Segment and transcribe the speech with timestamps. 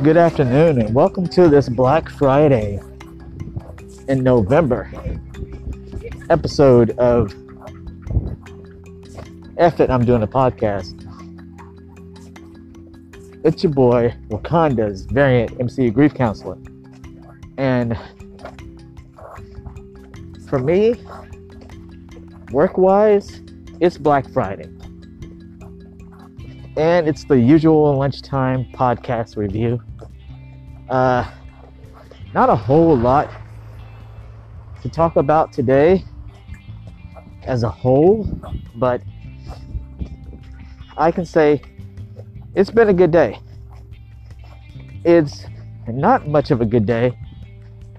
[0.00, 2.80] Good afternoon, and welcome to this Black Friday
[4.06, 4.88] in November
[6.30, 7.34] episode of
[9.56, 10.94] F I'm doing a podcast.
[13.44, 16.58] It's your boy, Wakanda's variant MC grief counselor.
[17.56, 17.98] And
[20.48, 20.94] for me,
[22.52, 23.40] work wise,
[23.80, 24.70] it's Black Friday.
[26.78, 29.82] And it's the usual lunchtime podcast review.
[30.88, 31.28] Uh,
[32.32, 33.28] not a whole lot
[34.82, 36.04] to talk about today
[37.42, 38.30] as a whole,
[38.76, 39.02] but
[40.96, 41.60] I can say
[42.54, 43.40] it's been a good day.
[45.04, 45.46] It's
[45.88, 47.18] not much of a good day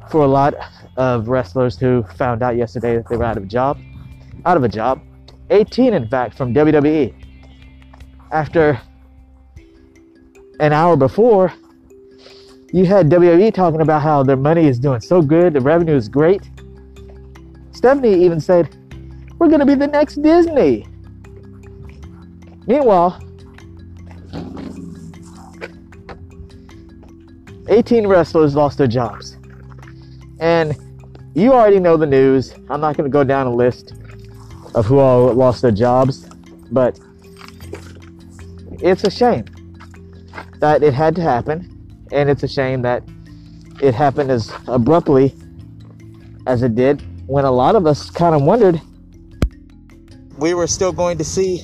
[0.09, 0.53] for a lot
[0.95, 3.77] of wrestlers who found out yesterday that they were out of a job.
[4.45, 5.01] Out of a job.
[5.49, 7.18] 18, in fact, from WWE.
[8.31, 8.79] After
[10.59, 11.53] an hour before,
[12.71, 16.07] you had WWE talking about how their money is doing so good, the revenue is
[16.07, 16.49] great.
[17.71, 18.75] Stephanie even said,
[19.39, 20.85] We're going to be the next Disney.
[22.67, 23.19] Meanwhile,
[27.69, 29.37] 18 wrestlers lost their jobs.
[30.39, 30.75] And
[31.33, 32.53] you already know the news.
[32.69, 33.93] I'm not going to go down a list
[34.75, 36.27] of who all lost their jobs,
[36.71, 36.99] but
[38.81, 39.45] it's a shame
[40.59, 43.03] that it had to happen and it's a shame that
[43.81, 45.33] it happened as abruptly
[46.47, 48.81] as it did when a lot of us kind of wondered
[50.39, 51.63] we were still going to see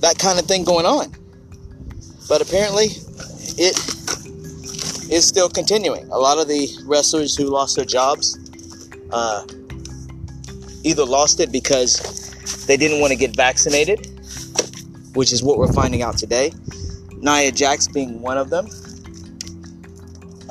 [0.00, 1.14] that kind of thing going on.
[2.28, 2.86] But apparently,
[3.56, 3.76] it
[5.10, 6.10] is still continuing.
[6.10, 8.38] A lot of the wrestlers who lost their jobs
[9.12, 9.46] uh,
[10.82, 14.13] either lost it because they didn't want to get vaccinated,
[15.14, 16.52] which is what we're finding out today.
[17.16, 18.68] Nia Jax being one of them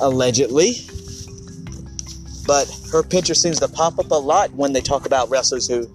[0.00, 0.74] allegedly.
[2.46, 5.86] But her picture seems to pop up a lot when they talk about wrestlers who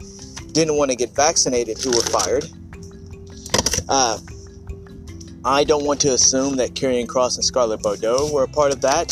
[0.52, 2.46] didn't want to get vaccinated who were fired.
[3.88, 4.18] Uh,
[5.46, 8.82] I don't want to assume that Karrion Kross and Scarlett Bordeaux were a part of
[8.82, 9.08] that,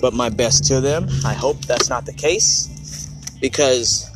[0.00, 1.08] but my best to them.
[1.24, 2.68] I hope that's not the case
[3.40, 4.08] because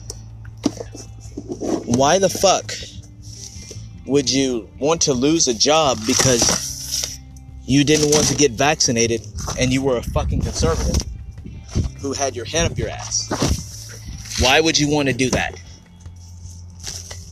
[1.84, 2.72] why the fuck
[4.06, 7.18] would you want to lose a job because
[7.64, 9.26] you didn't want to get vaccinated
[9.58, 10.96] and you were a fucking conservative
[12.00, 14.40] who had your head up your ass.
[14.40, 15.60] Why would you want to do that?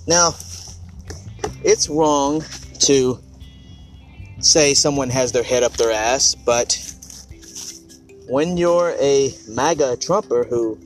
[0.07, 0.35] Now,
[1.63, 2.43] it's wrong
[2.81, 3.19] to
[4.41, 6.79] say someone has their head up their ass, but
[8.29, 10.79] when you're a MAGA Trumper who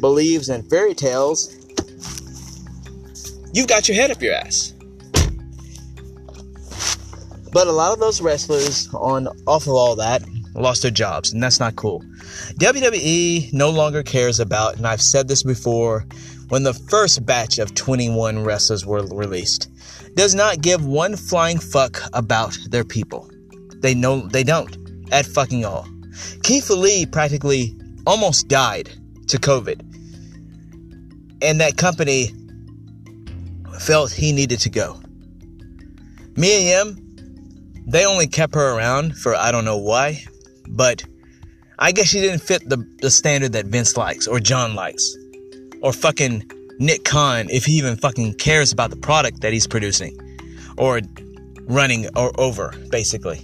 [0.00, 1.54] believes in fairy tales,
[3.52, 4.72] you've got your head up your ass.
[7.52, 10.22] But a lot of those wrestlers, on off of all that,
[10.54, 12.00] lost their jobs, and that's not cool.
[12.60, 16.04] WWE no longer cares about, and I've said this before,
[16.48, 19.68] when the first batch of 21 wrestlers were released,
[20.14, 23.30] does not give one flying fuck about their people.
[23.76, 24.76] They know they don't
[25.12, 25.86] at fucking all.
[26.42, 28.90] Keith Lee practically almost died
[29.28, 29.80] to COVID,
[31.42, 32.34] and that company
[33.78, 35.00] felt he needed to go.
[36.36, 37.07] Mia Yim
[37.88, 40.22] they only kept her around for I don't know why,
[40.68, 41.04] but
[41.78, 45.16] I guess she didn't fit the, the standard that Vince likes or John likes
[45.80, 50.16] or fucking Nick Khan if he even fucking cares about the product that he's producing
[50.76, 51.00] or
[51.62, 53.40] running or over basically.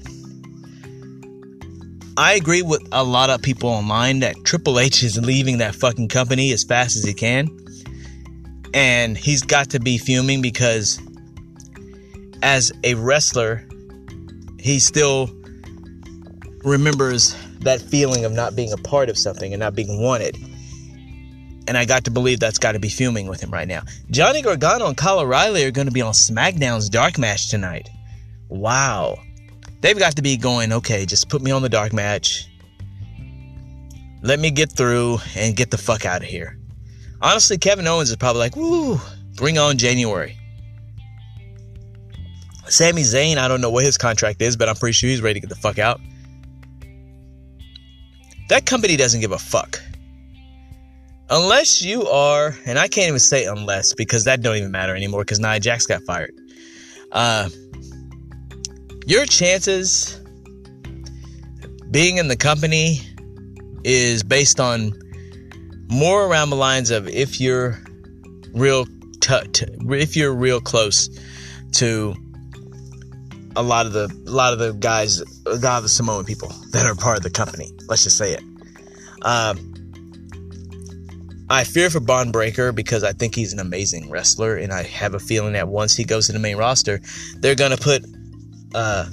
[2.16, 6.08] I agree with a lot of people online that Triple H is leaving that fucking
[6.08, 7.48] company as fast as he can.
[8.72, 11.00] And he's got to be fuming because
[12.42, 13.66] as a wrestler,
[14.64, 15.28] he still
[16.64, 20.38] remembers that feeling of not being a part of something and not being wanted.
[21.68, 23.82] And I got to believe that's got to be fuming with him right now.
[24.10, 27.90] Johnny Gargano and Kyle O'Reilly are going to be on SmackDown's Dark Match tonight.
[28.48, 29.18] Wow.
[29.82, 32.48] They've got to be going, okay, just put me on the Dark Match.
[34.22, 36.58] Let me get through and get the fuck out of here.
[37.20, 38.98] Honestly, Kevin Owens is probably like, woo,
[39.36, 40.38] bring on January.
[42.68, 45.40] Sami Zayn, I don't know what his contract is, but I'm pretty sure he's ready
[45.40, 46.00] to get the fuck out.
[48.48, 49.80] That company doesn't give a fuck.
[51.30, 55.22] Unless you are, and I can't even say unless because that don't even matter anymore
[55.22, 56.34] because Nia Jax got fired.
[57.10, 57.48] Uh,
[59.06, 60.20] your chances
[61.90, 63.00] being in the company
[63.84, 64.92] is based on
[65.88, 67.80] more around the lines of if you're
[68.52, 68.86] real
[69.20, 71.08] t- t- if you're real close
[71.72, 72.14] to
[73.56, 76.48] a lot of the a lot of the guys, a lot of the Samoan people
[76.70, 77.70] that are part of the company.
[77.88, 78.42] Let's just say it.
[79.22, 79.74] Um,
[81.50, 85.14] I fear for Bron Breakker because I think he's an amazing wrestler, and I have
[85.14, 87.00] a feeling that once he goes to the main roster,
[87.36, 88.04] they're gonna put
[88.74, 89.06] uh,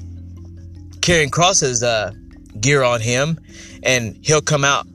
[1.02, 2.12] Kross's uh,
[2.60, 3.40] gear on him,
[3.84, 4.88] and he'll come out.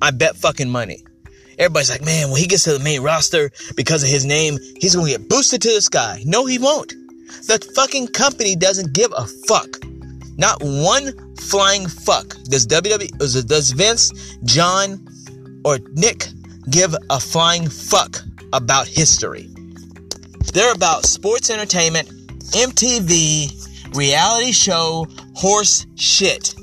[0.00, 1.04] I bet fucking money.
[1.58, 4.94] Everybody's like, man, when he gets to the main roster because of his name, he's
[4.94, 6.22] gonna get boosted to the sky.
[6.24, 6.94] No, he won't.
[7.48, 9.78] The fucking company doesn't give a fuck.
[10.36, 12.36] Not one flying fuck.
[12.44, 15.08] Does WWE, does Vince, John,
[15.64, 16.28] or Nick
[16.68, 18.18] give a flying fuck
[18.52, 19.48] about history?
[20.52, 22.08] They're about sports entertainment,
[22.52, 26.54] MTV, reality show, horse shit.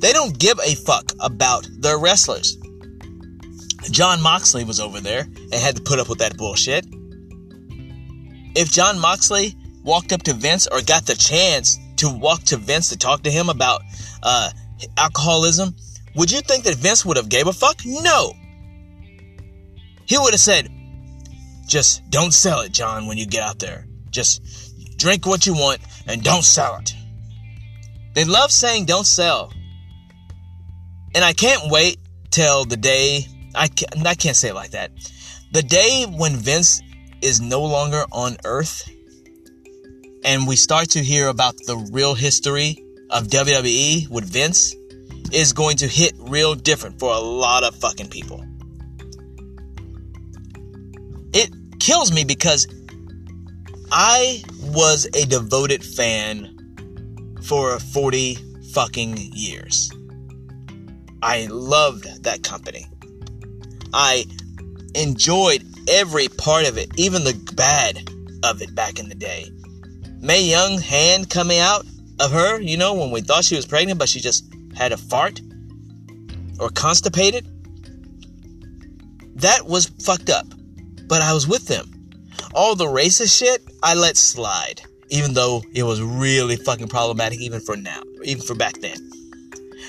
[0.00, 2.58] They don't give a fuck about their wrestlers.
[3.92, 6.84] Jon Moxley was over there and had to put up with that bullshit.
[8.56, 12.88] If Jon Moxley walked up to Vince or got the chance to walk to Vince
[12.90, 13.82] to talk to him about
[14.22, 14.50] uh,
[14.96, 15.74] alcoholism,
[16.14, 17.80] would you think that Vince would have gave a fuck?
[17.84, 18.32] No.
[20.06, 20.70] He would have said,
[21.66, 23.86] just don't sell it, John, when you get out there.
[24.10, 24.42] Just
[24.98, 26.94] drink what you want and don't sell it.
[28.14, 29.52] They love saying don't sell.
[31.14, 31.98] And I can't wait
[32.30, 34.90] till the day, I can't, I can't say it like that.
[35.52, 36.82] The day when Vince
[37.20, 38.88] is no longer on earth
[40.24, 44.74] and we start to hear about the real history of WWE with Vince
[45.32, 48.44] is going to hit real different for a lot of fucking people.
[51.32, 52.66] It kills me because
[53.90, 56.48] I was a devoted fan
[57.42, 58.38] for 40
[58.72, 59.90] fucking years.
[61.22, 62.86] I loved that company.
[63.92, 64.24] I
[64.94, 68.08] enjoyed every part of it, even the bad
[68.44, 69.50] of it back in the day.
[70.22, 71.84] Mae Young hand coming out
[72.20, 74.44] of her, you know, when we thought she was pregnant, but she just
[74.76, 75.40] had a fart
[76.60, 77.44] or constipated.
[79.34, 80.46] That was fucked up.
[81.08, 81.90] But I was with them.
[82.54, 84.82] All the racist shit, I let slide.
[85.08, 88.96] Even though it was really fucking problematic, even for now, even for back then.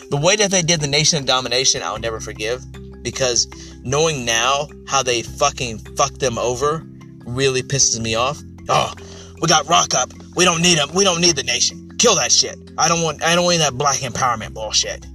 [0.09, 2.63] The way that they did the Nation of Domination, I'll never forgive.
[3.03, 3.47] Because
[3.83, 6.83] knowing now how they fucking fucked them over
[7.27, 8.41] really pisses me off.
[8.68, 8.94] Oh,
[9.39, 10.09] we got Rock up.
[10.35, 10.89] We don't need them.
[10.94, 11.91] We don't need the nation.
[11.97, 12.57] Kill that shit.
[12.77, 13.24] I don't want.
[13.24, 15.06] I don't want that black empowerment bullshit.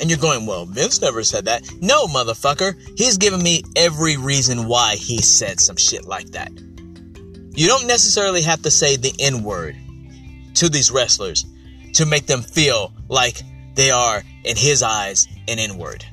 [0.00, 1.62] And you're going, well, Vince never said that.
[1.80, 2.74] No, motherfucker.
[2.98, 6.50] He's given me every reason why he said some shit like that.
[7.54, 9.76] You don't necessarily have to say the N word
[10.54, 11.46] to these wrestlers
[11.94, 13.42] to make them feel like
[13.74, 16.04] they are, in his eyes, an N word.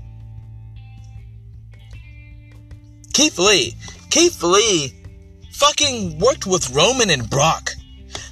[3.13, 3.75] Keith Lee.
[4.11, 4.93] Keith Lee
[5.59, 7.71] fucking worked with Roman and Brock.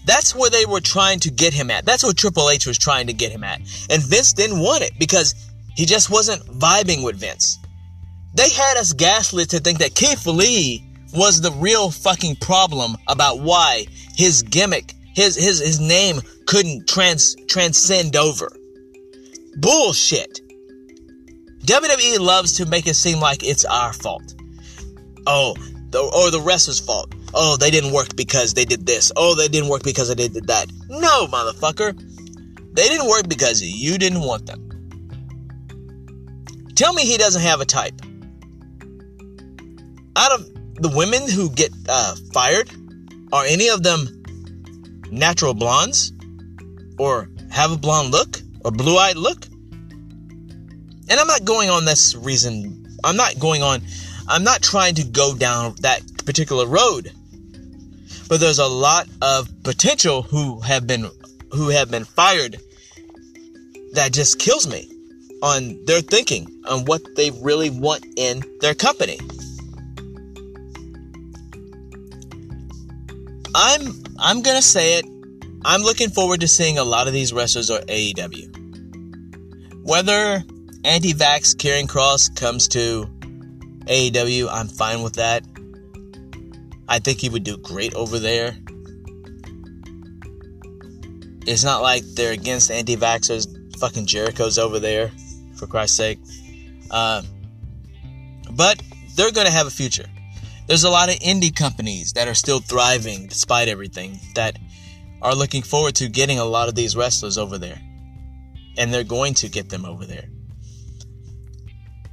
[0.05, 1.85] That's where they were trying to get him at.
[1.85, 3.59] That's what Triple H was trying to get him at.
[3.89, 5.35] And Vince didn't want it because
[5.75, 7.59] he just wasn't vibing with Vince.
[8.33, 10.83] They had us gaslit to think that Keith Lee
[11.13, 13.85] was the real fucking problem about why
[14.15, 18.49] his gimmick, his his his name couldn't trans transcend over.
[19.57, 20.41] Bullshit.
[21.65, 24.35] WWE loves to make it seem like it's our fault.
[25.25, 25.55] Oh,
[25.89, 27.13] the, or the wrestler's fault.
[27.39, 29.11] Oh, they didn't work because they did this.
[29.15, 30.71] Oh, they didn't work because they did that.
[30.89, 31.95] No, motherfucker.
[32.73, 34.63] They didn't work because you didn't want them.
[36.73, 37.93] Tell me he doesn't have a type.
[40.15, 40.51] Out of
[40.81, 42.71] the women who get uh, fired,
[43.31, 44.23] are any of them
[45.11, 46.11] natural blondes?
[46.97, 48.41] Or have a blonde look?
[48.65, 49.45] Or blue eyed look?
[49.45, 52.97] And I'm not going on this reason.
[53.03, 53.83] I'm not going on
[54.27, 57.13] I'm not trying to go down that particular road.
[58.29, 61.09] But there's a lot of potential who have been
[61.51, 62.57] who have been fired
[63.93, 64.91] that just kills me
[65.41, 69.17] on their thinking on what they really want in their company.
[73.55, 75.05] I'm I'm gonna say it.
[75.65, 78.53] I'm looking forward to seeing a lot of these wrestlers on AEW.
[79.83, 80.43] Whether
[80.83, 83.05] anti-vax Karrion Kross comes to
[83.85, 85.43] AEW, I'm fine with that.
[86.87, 88.57] I think he would do great over there.
[91.45, 93.47] It's not like they're against anti vaxxers.
[93.79, 95.11] Fucking Jericho's over there,
[95.55, 96.19] for Christ's sake.
[96.89, 97.21] Uh,
[98.51, 98.81] but
[99.15, 100.05] they're going to have a future.
[100.67, 104.57] There's a lot of indie companies that are still thriving despite everything that
[105.21, 107.79] are looking forward to getting a lot of these wrestlers over there.
[108.77, 110.25] And they're going to get them over there.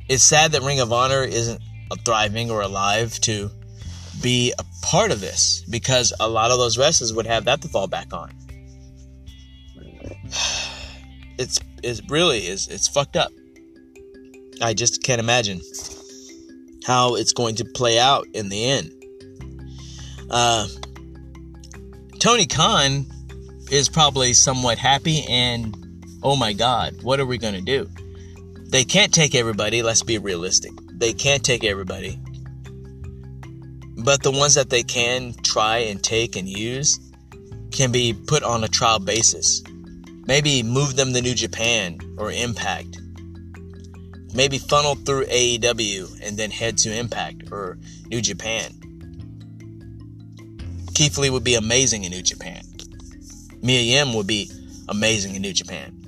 [0.08, 1.60] It's sad that Ring of Honor isn't
[2.04, 3.50] thriving or alive to
[4.20, 7.68] be a part of this because a lot of those wrestlers would have that to
[7.68, 8.32] fall back on.
[11.36, 13.32] It's it really is it's fucked up.
[14.62, 15.60] I just can't imagine
[16.86, 18.92] how it's going to play out in the end.
[20.30, 20.68] Uh,
[22.20, 23.06] Tony Khan
[23.70, 25.76] is probably somewhat happy, and
[26.22, 27.90] oh my God, what are we going to do?
[28.68, 30.72] They can't take everybody, let's be realistic.
[30.92, 32.18] They can't take everybody.
[34.04, 37.00] But the ones that they can try and take and use
[37.72, 39.62] can be put on a trial basis.
[40.26, 43.00] Maybe move them to New Japan or Impact.
[44.34, 48.72] Maybe funnel through AEW and then head to Impact or New Japan.
[50.94, 52.62] Keith Lee would be amazing in New Japan.
[53.62, 54.50] Mia Yim would be
[54.86, 55.98] amazing in New Japan.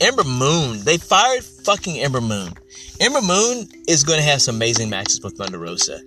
[0.00, 2.52] Ember Moon, they fired fucking Ember Moon.
[3.00, 6.00] Ember Moon is going to have some amazing matches with Thunder Rosa.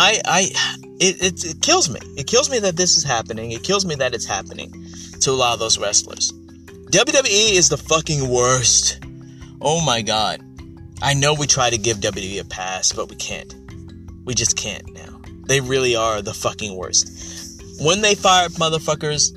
[0.00, 0.40] I, I,
[1.00, 1.98] it, it, it kills me.
[2.16, 3.50] It kills me that this is happening.
[3.50, 4.72] It kills me that it's happening
[5.22, 6.32] to a lot of those wrestlers.
[6.92, 9.04] WWE is the fucking worst.
[9.60, 10.40] Oh my god.
[11.02, 13.52] I know we try to give WWE a pass, but we can't.
[14.24, 15.20] We just can't now.
[15.46, 17.60] They really are the fucking worst.
[17.80, 19.32] When they fire motherfuckers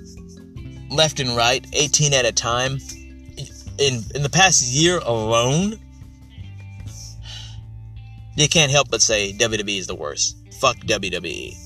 [0.91, 2.77] left and right, 18 at a time,
[3.79, 5.79] in in the past year alone,
[8.35, 10.37] you can't help but say WWE is the worst.
[10.61, 11.57] Fuck WWE.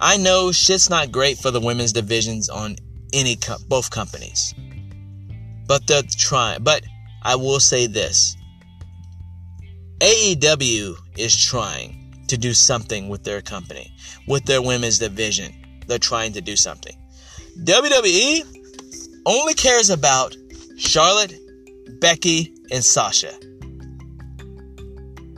[0.00, 2.74] I know shit's not great for the women's divisions on
[3.12, 4.52] any co- both companies.
[5.68, 6.64] But they're trying.
[6.64, 6.82] But
[7.22, 8.36] I will say this.
[10.00, 13.94] AEW is trying to do something with their company,
[14.26, 15.54] with their women's division.
[15.86, 16.96] They're trying to do something.
[17.62, 18.42] WWE
[19.26, 20.36] only cares about
[20.76, 21.34] Charlotte,
[22.00, 23.32] Becky, and Sasha.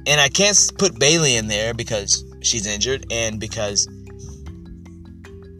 [0.08, 3.86] And I can't put Bayley in there because she's injured and because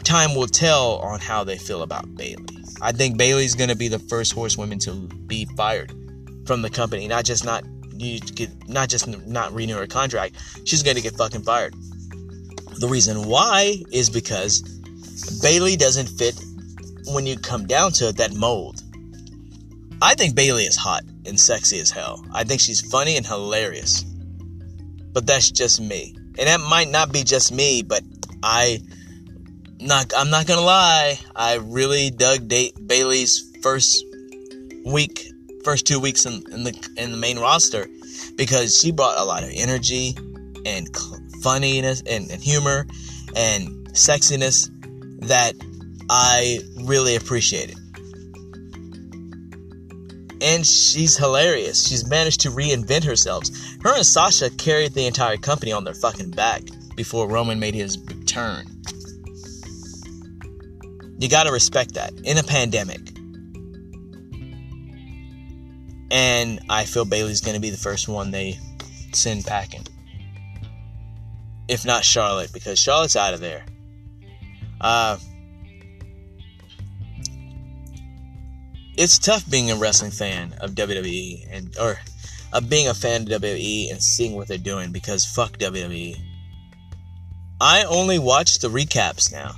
[0.05, 2.47] time will tell on how they feel about Bayley.
[2.81, 4.93] I think Bayley's going to be the first horsewoman to
[5.27, 5.93] be fired
[6.47, 7.63] from the company, not just not
[7.99, 10.37] you get not just not renew her contract.
[10.65, 11.75] She's going to get fucking fired.
[12.81, 14.63] The reason why is because
[15.43, 16.41] Bayley doesn't fit
[17.09, 18.83] when you come down to it that mold.
[20.01, 22.25] I think Bayley is hot and sexy as hell.
[22.33, 24.07] I think she's funny and hilarious.
[25.13, 26.15] But that's just me.
[26.39, 28.03] And that might not be just me, but
[28.43, 28.81] I
[29.81, 34.05] not I'm not gonna lie, I really dug date Bayley's first
[34.85, 35.29] week,
[35.65, 37.87] first two weeks in, in the in the main roster
[38.37, 40.17] because she brought a lot of energy
[40.65, 40.89] and
[41.43, 42.87] funniness and, and humor
[43.37, 44.71] and sexiness
[45.27, 45.55] that
[46.11, 47.77] I really appreciated.
[50.41, 51.87] And she's hilarious.
[51.87, 53.45] She's managed to reinvent herself.
[53.83, 56.63] Her and Sasha carried the entire company on their fucking back
[56.95, 58.67] before Roman made his return.
[61.19, 63.01] You gotta respect that in a pandemic.
[66.11, 68.59] And I feel Bayley's gonna be the first one they
[69.13, 69.87] send packing.
[71.67, 73.67] If not Charlotte, because Charlotte's out of there.
[74.81, 75.19] Uh,
[78.99, 81.99] it's tough being a wrestling fan of WWE and or
[82.53, 86.17] of being a fan of WWE and seeing what they're doing because fuck WWE.
[87.61, 89.53] I only watch the recaps now.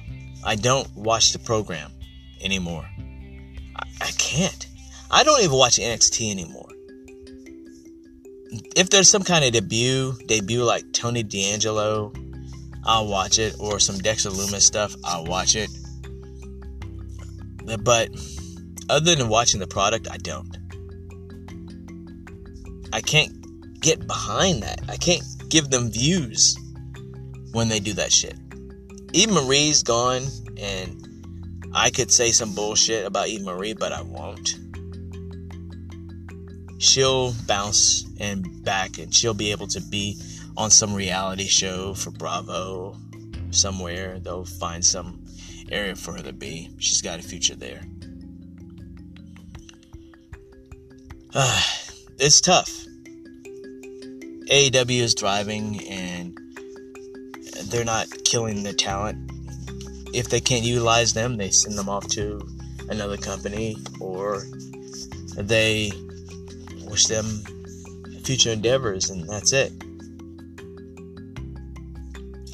[0.45, 1.91] I don't watch the program
[2.43, 2.87] anymore.
[3.77, 4.67] I, I can't.
[5.11, 6.69] I don't even watch NXT anymore.
[8.77, 12.13] If there's some kind of debut, debut like Tony D'Angelo,
[12.85, 15.71] I'll watch it, or some Dexter Lumis stuff, I'll watch it.
[17.83, 18.11] But
[18.91, 20.57] other than watching the product, I don't.
[22.93, 24.81] I can't get behind that.
[24.89, 26.59] I can't give them views
[27.53, 28.37] when they do that shit.
[29.13, 30.23] Eva Marie's gone,
[30.57, 34.57] and I could say some bullshit about Eve Marie, but I won't.
[36.79, 40.21] She'll bounce and back, and she'll be able to be
[40.57, 42.97] on some reality show for Bravo
[43.51, 44.19] somewhere.
[44.19, 45.25] They'll find some
[45.71, 46.71] area for her to be.
[46.79, 47.83] She's got a future there.
[52.19, 52.87] it's tough.
[54.51, 56.37] AEW is driving and
[57.67, 59.31] they're not killing the talent.
[60.13, 62.41] If they can't utilize them, they send them off to
[62.89, 64.43] another company or
[65.37, 65.93] they
[66.89, 67.27] wish them
[68.25, 69.73] future endeavors and that's it.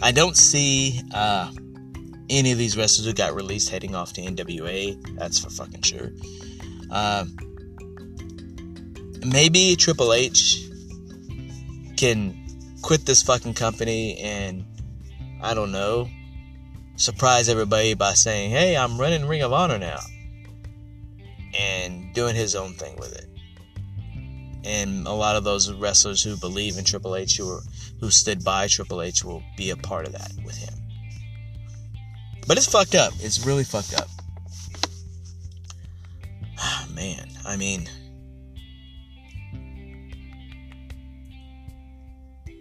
[0.03, 1.51] I don't see uh,
[2.29, 5.17] any of these wrestlers who got released heading off to NWA.
[5.17, 6.11] That's for fucking sure.
[6.91, 7.35] Um,
[9.27, 10.59] maybe Triple H
[11.97, 12.37] can
[12.83, 14.65] quit this fucking company and
[15.43, 16.09] I don't know,
[16.97, 20.01] surprise everybody by saying, "Hey, I'm running Ring of Honor now,"
[21.59, 23.29] and doing his own thing with it.
[24.65, 27.61] And a lot of those wrestlers who believe in Triple H, who
[28.01, 30.75] who stood by Triple H, will be a part of that with him.
[32.47, 33.13] But it's fucked up.
[33.21, 34.09] It's really fucked up.
[36.61, 37.89] Oh, man, I mean,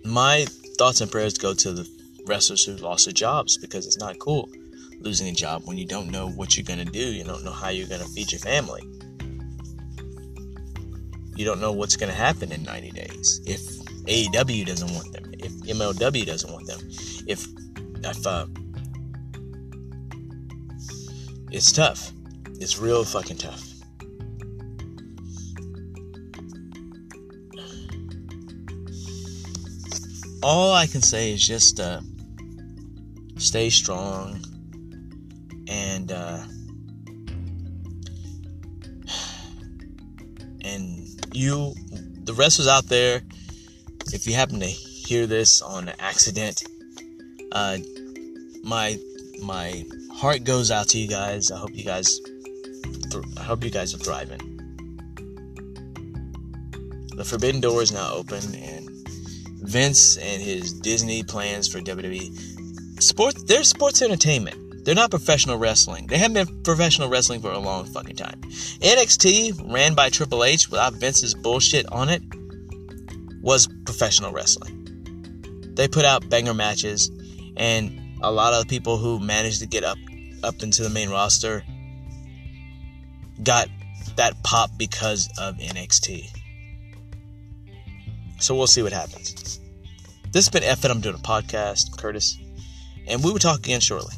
[0.05, 0.45] my
[0.77, 1.89] thoughts and prayers go to the
[2.27, 4.50] wrestlers who lost their jobs because it's not cool
[5.00, 7.00] losing a job when you don't know what you're going to do.
[7.00, 8.81] You don't know how you're going to feed your family.
[11.35, 13.41] You don't know what's going to happen in 90 days.
[13.45, 13.62] If
[14.05, 16.79] AEW doesn't want them, if MLW doesn't want them,
[17.27, 17.47] if,
[18.03, 18.47] if, uh,
[21.51, 22.12] it's tough.
[22.59, 23.75] It's real fucking tough.
[30.46, 32.02] All I can say is just, uh,
[33.38, 34.40] stay strong
[35.68, 36.44] and uh,
[40.62, 41.74] and you
[42.24, 43.22] the wrestlers out there.
[44.14, 46.64] If you happen to hear this on accident
[47.52, 47.78] uh,
[48.64, 49.00] my
[49.42, 51.52] my heart goes out to you guys.
[51.52, 52.20] I hope you guys
[53.12, 54.42] th- i hope you guys are thriving.
[57.16, 58.85] The forbidden door is now open and
[59.65, 62.55] vince and his disney plans for wwe
[63.00, 64.86] sports they're sports entertainment.
[64.86, 66.07] They're not professional wrestling.
[66.07, 68.39] They haven't been professional wrestling for a long fucking time.
[68.41, 72.22] NXT, ran by Triple H without Vince's bullshit on it,
[73.41, 74.84] was professional wrestling.
[75.74, 77.10] They put out banger matches,
[77.57, 79.98] and a lot of people who managed to get up
[80.43, 81.63] up into the main roster
[83.41, 83.67] got
[84.17, 86.29] that pop because of NXT.
[88.39, 89.59] So we'll see what happens.
[90.31, 91.98] This has been F I'm doing a podcast.
[91.98, 92.38] Curtis
[93.07, 94.16] and we will talk again shortly.